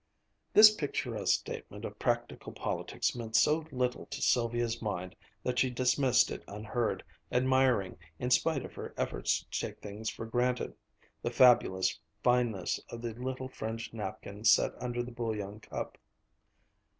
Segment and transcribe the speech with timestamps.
[0.51, 6.31] This picturesque statement of practical politics meant so little to Sylvia's mind that she dismissed
[6.31, 10.73] it unheard, admiring, in spite of her effort to take things for granted,
[11.21, 15.99] the fabulous fineness of the little fringed napkin set under the bouillon cup.